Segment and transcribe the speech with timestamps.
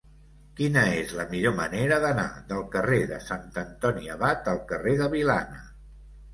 [0.59, 5.15] Quina és la millor manera d'anar del carrer de Sant Antoni Abat al carrer de
[5.17, 5.65] Vilana?